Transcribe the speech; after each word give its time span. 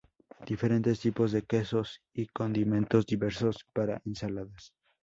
Diferentes 0.49 0.97
tipos 0.99 1.31
de 1.31 1.43
quesos 1.43 2.01
y 2.11 2.25
condimentos 2.25 3.05
diversos 3.05 3.67
para 3.71 4.01
ensaladas. 4.03 4.73